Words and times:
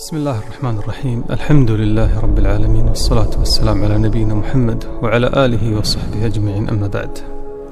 بسم 0.00 0.16
الله 0.16 0.38
الرحمن 0.38 0.78
الرحيم. 0.78 1.24
الحمد 1.30 1.70
لله 1.70 2.20
رب 2.20 2.38
العالمين 2.38 2.88
والصلاة 2.88 3.30
والسلام 3.38 3.84
على 3.84 3.98
نبينا 3.98 4.34
محمد 4.34 4.84
وعلى 5.02 5.26
آله 5.26 5.78
وصحبه 5.78 6.26
أجمعين. 6.26 6.68
أما 6.68 6.86
بعد 6.86 7.18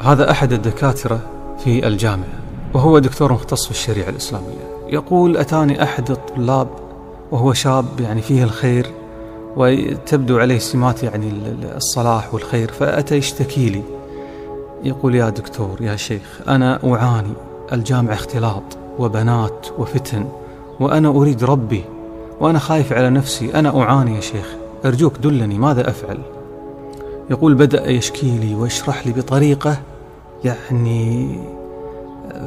هذا 0.02 0.30
أحد 0.30 0.52
الدكاترة 0.52 1.20
في 1.59 1.86
الجامعة 1.86 2.41
وهو 2.75 2.98
دكتور 2.98 3.32
مختص 3.32 3.64
في 3.64 3.70
الشريعة 3.70 4.09
الإسلامية. 4.09 4.86
يقول 4.88 5.36
أتاني 5.36 5.82
أحد 5.82 6.11
الطلاب 6.11 6.68
وهو 7.30 7.52
شاب 7.52 8.00
يعني 8.00 8.22
فيه 8.22 8.45
الخير 8.45 8.86
وتبدو 9.56 10.38
عليه 10.38 10.58
سمات 10.58 11.02
يعني 11.02 11.32
الصلاح 11.76 12.34
والخير 12.34 12.72
فأتى 12.72 13.14
يشتكي 13.16 13.68
لي. 13.68 13.82
يقول 14.84 15.14
يا 15.14 15.29
دكتور 15.29 15.76
يا 15.80 15.96
شيخ 15.96 16.40
أنا 16.48 16.95
أعاني 16.95 17.32
الجامعة 17.72 18.14
اختلاط 18.14 18.79
وبنات 18.98 19.66
وفتن 19.79 20.29
وأنا 20.81 21.08
أريد 21.08 21.45
ربي 21.45 21.85
وأنا 22.40 22.58
خايف 22.58 22.92
على 22.92 23.10
نفسي. 23.10 23.54
أنا 23.54 23.82
أعاني 23.82 24.16
يا 24.16 24.20
شيخ. 24.20 24.54
أرجوك 24.84 25.18
دلني 25.18 25.58
ماذا 25.58 25.90
أفعل؟ 25.90 26.18
يقول 27.30 27.54
بدأ 27.54 27.90
يشكي 27.90 28.38
لي 28.38 28.54
ويشرح 28.54 29.06
لي 29.06 29.12
بطريقة 29.12 29.78
يعني 30.44 31.28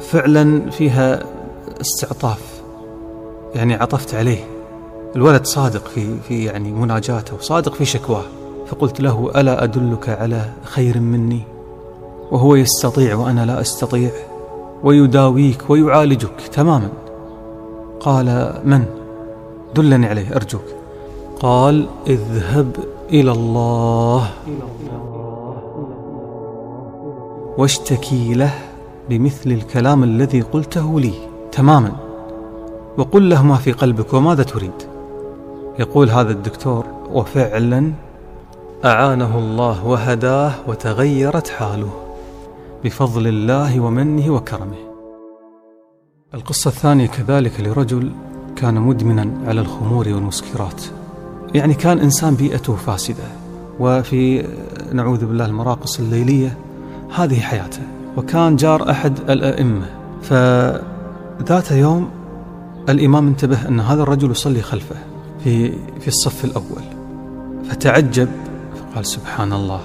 فعلا 0.00 0.70
فيها 0.70 1.22
استعطاف. 1.80 2.62
يعني 3.54 3.74
عطفت 3.74 4.14
عليه. 4.14 4.44
الولد 5.16 5.46
صادق 5.46 5.86
في 5.86 6.20
في 6.28 6.44
يعني 6.44 6.72
مناجاته 6.72 7.34
وصادق 7.34 7.74
في 7.74 7.84
شكواه. 7.84 8.24
فقلت 8.66 9.00
له 9.00 9.30
ألا 9.36 9.64
أدلك 9.64 10.08
على 10.08 10.50
خير 10.62 11.00
مني؟ 11.00 11.42
وهو 12.30 12.54
يستطيع 12.54 13.14
وأنا 13.14 13.46
لا 13.46 13.60
أستطيع. 13.60 14.10
ويداويك 14.82 15.70
ويعالجك 15.70 16.40
تماما. 16.52 16.88
قال 18.00 18.54
من؟ 18.64 19.01
دلني 19.74 20.06
عليه 20.06 20.36
أرجوك. 20.36 20.64
قال 21.40 21.86
اذهب 22.06 22.76
إلى 23.10 23.32
الله. 23.32 24.30
واشتكي 27.58 28.34
له 28.34 28.54
بمثل 29.10 29.50
الكلام 29.50 30.04
الذي 30.04 30.40
قلته 30.40 31.00
لي 31.00 31.12
تماما. 31.52 31.92
وقل 32.98 33.30
له 33.30 33.42
ما 33.42 33.56
في 33.56 33.72
قلبك 33.72 34.14
وماذا 34.14 34.42
تريد. 34.42 34.72
يقول 35.78 36.10
هذا 36.10 36.32
الدكتور 36.32 36.84
وفعلا 37.12 37.92
أعانه 38.84 39.38
الله 39.38 39.86
وهداه 39.86 40.52
وتغيرت 40.68 41.48
حاله 41.48 41.90
بفضل 42.84 43.26
الله 43.26 43.80
ومنه 43.80 44.34
وكرمه. 44.34 44.76
القصة 46.34 46.68
الثانية 46.68 47.06
كذلك 47.06 47.60
لرجل 47.60 48.12
كان 48.62 48.80
مدمنا 48.80 49.48
على 49.48 49.60
الخمور 49.60 50.08
والمسكرات. 50.08 50.82
يعني 51.54 51.74
كان 51.74 51.98
إنسان 51.98 52.34
بيئته 52.34 52.76
فاسدة 52.76 53.24
وفي 53.80 54.46
نعوذ 54.92 55.26
بالله 55.26 55.46
المراقص 55.46 55.98
الليلية 56.00 56.56
هذه 57.14 57.40
حياته. 57.40 57.82
وكان 58.16 58.56
جار 58.56 58.90
أحد 58.90 59.30
الأئمة. 59.30 59.86
فذات 60.22 61.70
يوم 61.70 62.10
الإمام 62.88 63.26
انتبه 63.26 63.68
أن 63.68 63.80
هذا 63.80 64.02
الرجل 64.02 64.30
يصلي 64.30 64.62
خلفه 64.62 64.96
في 65.44 65.72
في 66.00 66.08
الصف 66.08 66.44
الأول. 66.44 66.84
فتعجب 67.70 68.28
فقال 68.76 69.06
سبحان 69.06 69.52
الله 69.52 69.80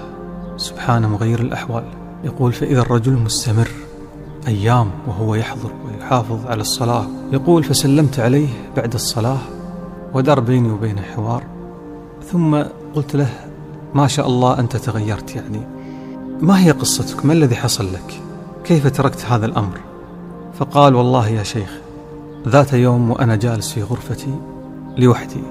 سبحان 0.58 1.06
مغير 1.06 1.40
الأحوال. 1.40 1.84
يقول 2.24 2.54
فإذا 2.54 2.82
الرجل 2.82 3.14
مستمر 3.14 3.70
أيام 4.48 4.90
وهو 5.08 5.36
يحضر 5.36 5.72
ويحافظ 5.86 6.46
على 6.48 6.62
الصلاة 6.62 7.06
يقول 7.32 7.64
فسلمت 7.64 8.20
عليه 8.20 8.48
بعد 8.78 8.94
الصلاة 8.94 9.38
ودار 10.14 10.40
بيني 10.40 10.72
وبينه 10.72 11.02
حوار 11.02 11.44
ثم 12.32 12.64
قلت 12.96 13.16
له 13.16 13.30
ما 13.94 14.08
شاء 14.08 14.28
الله 14.28 14.60
أنت 14.60 14.78
تغيرت 14.78 15.36
يعني 15.36 15.62
ما 16.42 16.60
هي 16.60 16.72
قصتك؟ 16.72 17.26
ما 17.26 17.34
الذي 17.34 17.56
حصل 17.56 17.94
لك؟ 17.94 18.22
كيف 18.64 18.88
تركت 18.88 19.26
هذا 19.26 19.46
الأمر؟ 19.46 19.80
فقال 20.60 20.96
والله 20.96 21.28
يا 21.28 21.44
شيخ 21.44 21.80
ذات 22.48 22.74
يوم 22.74 23.12
وأنا 23.12 23.36
جالس 23.36 23.72
في 23.72 23.84
غرفتي 23.84 24.36
لوحدي 24.98 25.44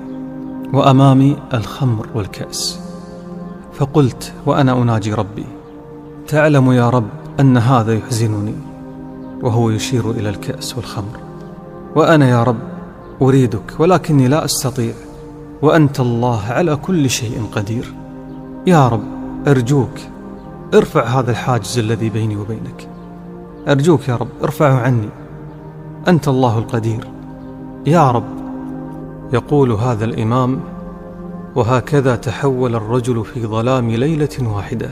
وأمامي 0.72 1.36
الخمر 1.54 2.06
والكأس 2.14 2.80
فقلت 3.72 4.32
وأنا 4.46 4.82
أناجي 4.82 5.14
ربي 5.14 5.46
تعلم 6.28 6.72
يا 6.72 6.90
رب 6.90 7.08
أن 7.40 7.56
هذا 7.56 7.94
يحزنني 7.94 8.54
وهو 9.42 9.70
يشير 9.70 10.10
إلى 10.10 10.28
الكأس 10.28 10.76
والخمر. 10.76 11.25
وأنا 11.96 12.28
يا 12.28 12.42
رب 12.42 12.58
أريدك 13.22 13.80
ولكني 13.80 14.28
لا 14.28 14.44
أستطيع. 14.44 14.94
وأنت 15.62 16.00
الله 16.00 16.42
على 16.42 16.76
كل 16.76 17.10
شيء 17.10 17.42
قدير. 17.52 17.94
يا 18.66 18.88
رب 18.88 19.02
أرجوك 19.48 19.98
ارفع 20.74 21.04
هذا 21.04 21.30
الحاجز 21.30 21.78
الذي 21.78 22.10
بيني 22.10 22.36
وبينك. 22.36 22.88
أرجوك 23.68 24.08
يا 24.08 24.16
رب 24.16 24.28
ارفعه 24.42 24.80
عني. 24.80 25.08
أنت 26.08 26.28
الله 26.28 26.58
القدير. 26.58 27.08
يا 27.86 28.10
رب 28.10 28.36
يقول 29.32 29.72
هذا 29.72 30.04
الإمام 30.04 30.60
وهكذا 31.54 32.16
تحول 32.16 32.74
الرجل 32.74 33.24
في 33.24 33.46
ظلام 33.46 33.90
ليلة 33.90 34.54
واحدة 34.54 34.90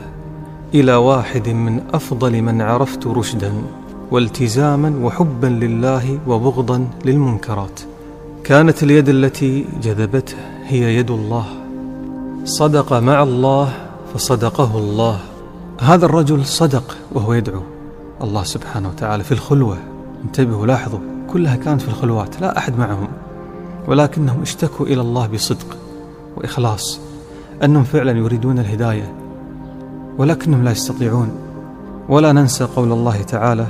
إلى 0.73 0.95
واحد 0.95 1.49
من 1.49 1.81
أفضل 1.93 2.41
من 2.41 2.61
عرفت 2.61 3.07
رشدا. 3.07 3.53
والتزاما 4.11 5.05
وحبا 5.05 5.47
لله 5.47 6.19
وبغضا 6.27 6.87
للمنكرات. 7.05 7.79
كانت 8.43 8.83
اليد 8.83 9.09
التي 9.09 9.65
جذبته 9.81 10.35
هي 10.65 10.95
يد 10.97 11.11
الله. 11.11 11.45
صدق 12.43 12.93
مع 12.93 13.23
الله 13.23 13.73
فصدقه 14.13 14.77
الله. 14.77 15.19
هذا 15.81 16.05
الرجل 16.05 16.45
صدق 16.45 16.97
وهو 17.13 17.33
يدعو 17.33 17.61
الله 18.21 18.43
سبحانه 18.43 18.89
وتعالى 18.89 19.23
في 19.23 19.31
الخلوة. 19.31 19.77
انتبهوا 20.25 20.65
لاحظوا 20.65 20.99
كلها 21.29 21.55
كانت 21.55 21.81
في 21.81 21.87
الخلوات 21.87 22.41
لا 22.41 22.57
أحد 22.57 22.79
معهم. 22.79 23.07
ولكنهم 23.87 24.41
اشتكوا 24.41 24.85
إلى 24.85 25.01
الله 25.01 25.27
بصدق 25.27 25.77
وإخلاص 26.37 26.99
أنهم 27.63 27.83
فعلا 27.83 28.11
يريدون 28.11 28.59
الهداية 28.59 29.13
ولكنهم 30.17 30.63
لا 30.63 30.71
يستطيعون. 30.71 31.29
ولا 32.09 32.31
ننسى 32.31 32.63
قول 32.63 32.91
الله 32.91 33.21
تعالى 33.21 33.67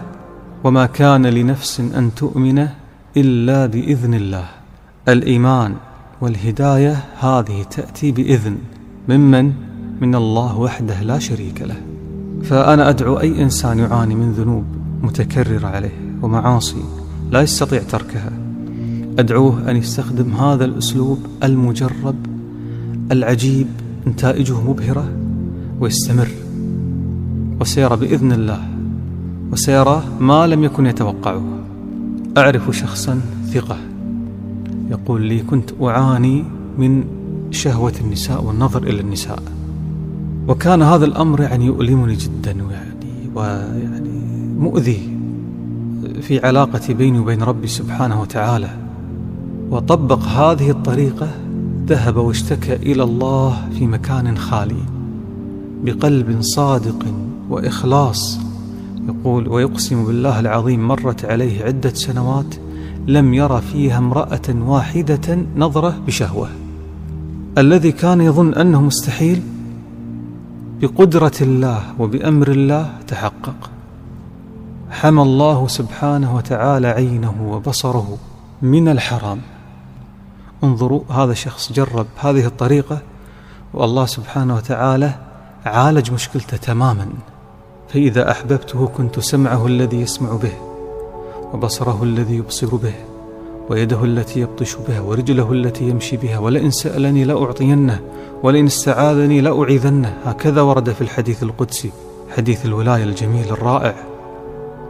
وما 0.64 0.86
كان 0.86 1.26
لنفس 1.26 1.80
أن 1.80 2.16
تؤمن 2.16 2.68
إلا 3.18 3.66
بإذن 3.66 4.14
الله. 4.14 4.46
الإيمان 5.10 5.76
والهداية 6.22 7.04
هذه 7.20 7.64
تأتي 7.72 8.12
بإذن 8.12 8.58
ممن؟ 9.10 9.54
من 10.02 10.16
الله 10.16 10.58
وحده 10.60 11.02
لا 11.02 11.20
شريك 11.20 11.62
له. 11.62 11.82
فأنا 12.44 12.90
أدعو 12.90 13.20
أي 13.20 13.42
إنسان 13.44 13.80
يعاني 13.80 14.16
من 14.16 14.32
ذنوب 14.32 14.66
متكرره 15.02 15.68
عليه 15.68 16.18
ومعاصي 16.22 16.84
لا 17.32 17.42
يستطيع 17.42 17.82
تركها. 17.84 18.32
أدعوه 19.20 19.72
أن 19.72 19.78
يستخدم 19.78 20.34
هذا 20.34 20.66
الأسلوب 20.66 21.20
المجرب 21.44 22.16
العجيب 23.12 23.68
نتائجه 24.08 24.62
مبهرة 24.62 25.10
ويستمر. 25.80 26.28
وسيرى 27.60 27.96
بإذن 27.96 28.32
الله. 28.32 28.75
وسيرى 29.52 30.04
ما 30.20 30.48
لم 30.48 30.64
يكن 30.64 30.86
يتوقعه. 30.86 31.44
أعرف 32.38 32.78
شخصا 32.78 33.22
ثقة 33.54 33.78
يقول 34.90 35.22
لي 35.22 35.40
كنت 35.40 35.70
أعاني 35.82 36.44
من 36.78 37.04
شهوة 37.52 37.94
النساء 38.02 38.44
والنظر 38.44 38.84
إلى 38.84 39.02
النساء. 39.02 39.44
وكان 40.48 40.82
هذا 40.82 41.06
الأمر 41.06 41.42
يعني 41.42 41.66
يؤلمني 41.66 42.16
جدا 42.16 42.64
ويعني 42.68 43.30
ويعني 43.36 44.20
مؤذي 44.60 45.18
في 46.22 46.46
علاقتي 46.46 46.94
بيني 46.94 47.20
وبين 47.20 47.44
ربي 47.44 47.68
سبحانه 47.68 48.22
وتعالى. 48.22 48.70
وطبق 49.72 50.20
هذه 50.20 50.70
الطريقة 50.70 51.30
ذهب 51.88 52.18
واشتكى 52.18 52.74
إلى 52.74 53.04
الله 53.04 53.70
في 53.78 53.88
مكان 53.88 54.38
خالي 54.38 54.84
بقلب 55.84 56.42
صادق 56.42 57.06
وإخلاص 57.50 58.40
يقول 59.08 59.48
ويقسم 59.48 60.06
بالله 60.06 60.40
العظيم 60.40 60.88
مرت 60.88 61.26
عليه 61.26 61.64
عدة 61.64 61.94
سنوات 61.94 62.56
لم 63.08 63.34
يرى 63.34 63.62
فيها 63.62 63.98
امرأة 63.98 64.50
واحدة 64.50 65.46
نظرة 65.56 65.98
بشهوة. 66.08 66.50
الذي 67.58 67.92
كان 67.92 68.22
يظن 68.22 68.54
أنه 68.54 68.82
مستحيل 68.82 69.44
بقدرة 70.82 71.32
الله 71.42 71.84
وبأمر 72.00 72.52
الله 72.52 72.94
تحقق. 73.08 73.70
حمى 74.90 75.22
الله 75.22 75.68
سبحانه 75.68 76.36
وتعالى 76.36 76.88
عينه 76.88 77.36
وبصره 77.52 78.18
من 78.62 78.88
الحرام. 78.88 79.42
انظروا 80.64 81.02
هذا 81.10 81.34
شخص 81.34 81.72
جرب 81.72 82.08
هذه 82.18 82.46
الطريقة 82.46 83.02
والله 83.74 84.06
سبحانه 84.06 84.56
وتعالى 84.56 85.16
عالج 85.66 86.12
مشكلته 86.12 86.58
تماما. 86.58 87.08
فإذا 87.90 88.32
أحببته 88.32 88.88
كنت 88.88 89.20
سمعه 89.20 89.68
الذي 89.68 90.02
يسمع 90.02 90.30
به 90.36 90.54
وبصره 91.54 92.04
الذي 92.04 92.36
يبصر 92.36 92.76
به 92.76 92.94
ويده 93.70 94.04
التي 94.04 94.40
يبطش 94.40 94.76
بها 94.88 95.02
ورجله 95.02 95.52
التي 95.52 95.90
يمشي 95.90 96.18
بها 96.18 96.40
ولئن 96.40 96.72
سألني 96.72 97.24
لأعطينه 97.24 98.00
ولئن 98.44 98.66
استعاذني 98.66 99.42
لأعيذنه. 99.42 100.18
هكذا 100.26 100.62
ورد 100.62 100.90
في 100.90 101.02
الحديث 101.02 101.44
القدسي 101.44 101.92
حديث 102.38 102.66
الولاية 102.66 103.04
الجميل 103.04 103.46
الرائع. 103.52 103.96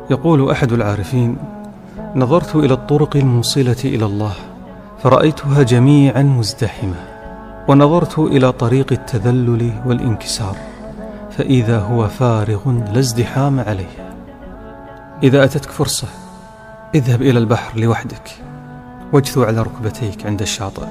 يقول 0.09 0.51
أحد 0.51 0.71
العارفين 0.74 1.38
نظرت 2.15 2.56
إلى 2.56 2.74
الطرق 2.74 3.18
الموصلة 3.18 3.75
إلى 3.86 4.06
الله 4.06 4.33
فرأيتها 5.03 5.63
جميعا 5.63 6.24
مزدحمة 6.24 6.95
ونظرت 7.68 8.19
إلى 8.19 8.51
طريق 8.51 8.88
التذلل 8.91 9.71
والانكسار. 9.86 10.75
فإذا 11.38 11.80
هو 11.80 12.08
فارغ 12.08 12.72
لا 12.72 13.00
ازدحام 13.00 13.60
عليه. 13.60 14.14
إذا 15.24 15.44
أتتك 15.44 15.72
فرصة 15.72 16.08
اذهب 16.96 17.22
إلى 17.22 17.40
البحر 17.40 17.80
لوحدك 17.80 18.32
واجثو 19.14 19.44
على 19.44 19.62
ركبتيك 19.62 20.26
عند 20.26 20.42
الشاطئ 20.42 20.88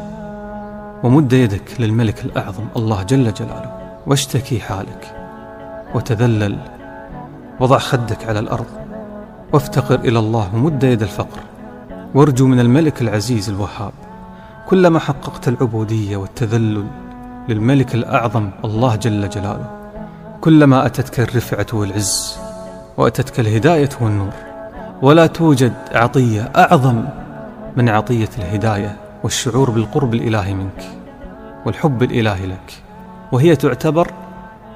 ومد 1.02 1.32
يدك 1.32 1.80
للملك 1.80 2.24
الأعظم 2.24 2.64
الله 2.76 3.02
جل 3.02 3.34
جلاله 3.34 3.98
واشتكي 4.06 4.60
حالك 4.60 5.16
وتذلل 5.94 6.58
وضع 7.60 7.78
خدك 7.78 8.28
على 8.28 8.38
الأرض 8.38 8.66
وافتقر 9.52 10.00
إلى 10.00 10.18
الله 10.18 10.54
ومد 10.54 10.84
يد 10.84 11.02
الفقر. 11.02 11.40
وارجو 12.14 12.46
من 12.46 12.60
الملك 12.60 13.02
العزيز 13.02 13.48
الوهاب 13.50 13.92
كلما 14.68 14.98
حققت 14.98 15.48
العبودية 15.48 16.16
والتذلل 16.16 16.86
للملك 17.48 17.94
الأعظم 17.94 18.50
الله 18.64 18.96
جل 18.96 19.28
جلاله 19.28 19.83
كلما 20.44 20.86
أتتك 20.86 21.20
الرفعة 21.20 21.66
والعز 21.72 22.38
وأتتك 22.96 23.40
الهداية 23.40 23.88
والنور 24.00 24.32
ولا 25.02 25.26
توجد 25.26 25.72
عطية 25.92 26.52
أعظم 26.56 27.04
من 27.76 27.88
عطية 27.88 28.28
الهداية 28.38 28.96
والشعور 29.22 29.70
بالقرب 29.70 30.14
الإلهي 30.14 30.54
منك 30.54 30.84
والحب 31.66 32.02
الإلهي 32.02 32.46
لك 32.46 32.82
وهي 33.32 33.56
تعتبر 33.56 34.10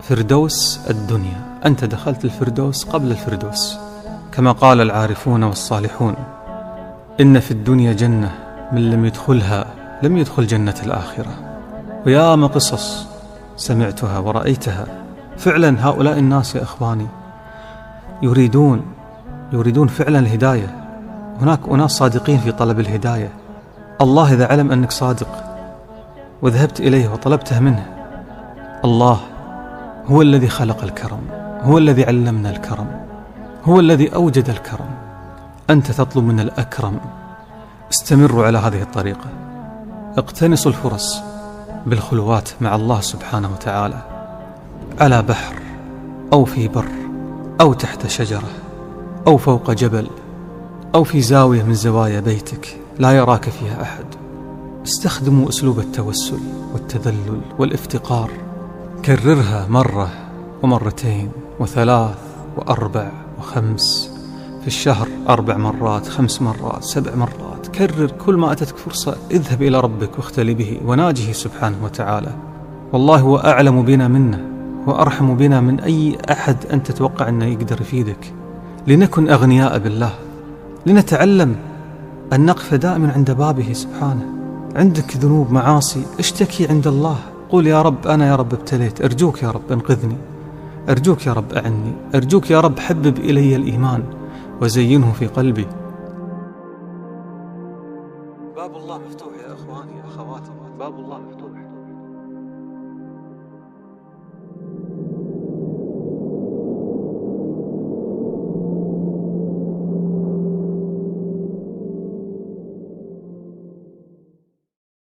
فردوس 0.02 0.80
الدنيا. 0.90 1.60
أنت 1.66 1.84
دخلت 1.84 2.24
الفردوس 2.24 2.84
قبل 2.84 3.10
الفردوس 3.10 3.76
كما 4.32 4.52
قال 4.52 4.80
العارفون 4.80 5.42
والصالحون 5.42 6.14
إن 7.20 7.40
في 7.40 7.50
الدنيا 7.50 7.92
جنة 7.92 8.34
من 8.72 8.90
لم 8.90 9.04
يدخلها 9.04 9.64
لم 10.02 10.16
يدخل 10.16 10.46
جنة 10.46 10.74
الآخرة. 10.82 11.60
ويا 12.06 12.36
ما 12.36 12.46
قصص 12.46 13.06
سمعتها 13.56 14.18
ورأيتها 14.18 15.07
فعلا 15.38 15.88
هؤلاء 15.88 16.18
الناس 16.18 16.54
يا 16.56 16.62
إخواني 16.62 17.06
يريدون 18.22 18.82
يريدون 19.52 19.88
فعلا 19.88 20.18
الهداية. 20.18 20.84
هناك 21.40 21.60
أناس 21.70 21.90
صادقين 21.90 22.38
في 22.38 22.52
طلب 22.52 22.80
الهداية. 22.80 23.30
الله 24.00 24.32
إذا 24.32 24.46
علم 24.46 24.72
أنك 24.72 24.90
صادق 24.90 25.44
وذهبت 26.42 26.80
إليه 26.80 27.08
وطلبته 27.08 27.60
منه 27.60 27.86
الله 28.84 29.20
هو 30.06 30.22
الذي 30.22 30.48
خلق 30.48 30.82
الكرم 30.82 31.20
هو 31.62 31.78
الذي 31.78 32.04
علمنا 32.04 32.50
الكرم 32.50 32.86
هو 33.64 33.80
الذي 33.80 34.14
أوجد 34.14 34.50
الكرم. 34.50 34.90
أنت 35.70 35.90
تطلب 35.90 36.24
من 36.24 36.40
الأكرم. 36.40 37.00
استمروا 37.92 38.46
على 38.46 38.58
هذه 38.58 38.82
الطريقة. 38.82 39.26
اقتنصوا 40.18 40.70
الفرص 40.70 41.22
بالخلوات 41.86 42.48
مع 42.60 42.74
الله 42.74 43.00
سبحانه 43.00 43.48
وتعالى. 43.52 44.17
على 45.00 45.22
بحر 45.22 45.54
أو 46.32 46.44
في 46.44 46.68
بر 46.68 46.88
أو 47.60 47.72
تحت 47.72 48.06
شجرة 48.06 48.50
أو 49.26 49.36
فوق 49.36 49.70
جبل 49.70 50.06
أو 50.94 51.04
في 51.04 51.20
زاوية 51.20 51.62
من 51.62 51.74
زوايا 51.74 52.20
بيتك 52.20 52.76
لا 52.98 53.12
يراك 53.12 53.48
فيها 53.48 53.82
أحد. 53.82 54.04
استخدموا 54.86 55.48
أسلوب 55.48 55.78
التوسل 55.78 56.38
والتذلل 56.72 57.40
والافتقار. 57.58 58.30
كررها 59.04 59.66
مرة 59.68 60.08
ومرتين 60.62 61.30
وثلاث 61.60 62.18
وأربع 62.56 63.10
وخمس. 63.38 64.10
في 64.60 64.66
الشهر 64.66 65.08
أربع 65.28 65.56
مرات 65.56 66.08
خمس 66.08 66.42
مرات 66.42 66.84
سبع 66.84 67.14
مرات. 67.14 67.66
كرر 67.66 68.10
كل 68.10 68.36
ما 68.36 68.52
أتتك 68.52 68.76
فرصة 68.76 69.16
اذهب 69.30 69.62
إلى 69.62 69.80
ربك 69.80 70.18
واختلي 70.18 70.54
به 70.54 70.80
وناجه 70.84 71.32
سبحانه 71.32 71.76
وتعالى. 71.84 72.34
والله 72.92 73.20
هو 73.20 73.36
أعلم 73.36 73.82
بنا 73.82 74.08
منه. 74.08 74.57
وأرحم 74.88 75.36
بنا 75.36 75.60
من 75.60 75.80
أي 75.80 76.18
أحد 76.30 76.56
أنت 76.72 76.90
تتوقع 76.90 77.28
أنه 77.28 77.44
يقدر 77.44 77.80
يفيدك 77.80 78.34
لنكن 78.86 79.30
أغنياء 79.30 79.78
بالله. 79.78 80.10
لنتعلم 80.86 81.56
أن 82.32 82.46
نقف 82.46 82.74
دائما 82.74 83.12
عند 83.12 83.30
بابه 83.30 83.72
سبحانه. 83.72 84.26
عندك 84.76 85.16
ذنوب 85.16 85.52
معاصي 85.52 86.02
اشتكي 86.18 86.66
عند 86.66 86.86
الله. 86.86 87.16
قول 87.50 87.66
يا 87.66 87.82
رب 87.82 88.06
أنا 88.06 88.28
يا 88.28 88.36
رب 88.36 88.54
ابتليت. 88.54 89.02
أرجوك 89.04 89.42
يا 89.42 89.50
رب 89.50 89.72
أنقذني. 89.72 90.16
أرجوك 90.88 91.26
يا 91.26 91.32
رب 91.32 91.52
أعني. 91.52 91.92
أرجوك 92.14 92.50
يا 92.50 92.60
رب 92.60 92.78
حبب 92.78 93.18
إلي 93.18 93.56
الإيمان. 93.56 94.02
وزينه 94.62 95.12
في 95.12 95.26
قلبي. 95.26 95.66
باب 98.56 98.76
الله 98.76 98.98
مفتوح 98.98 99.32
يا 99.48 99.54
أخواني 99.54 99.92
أخواتي 100.08 100.50
باب 100.78 100.94
الله 100.98 101.18
مفتوح. 101.18 101.57